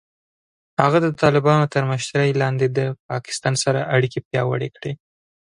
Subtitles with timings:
[0.81, 4.93] هغه د طالبانو تر مشرۍ لاندې د پاکستان سره اړیکې پیاوړې کړې.